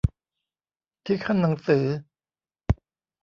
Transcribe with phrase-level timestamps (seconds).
[1.05, 1.85] ที่คั่นหนังสือ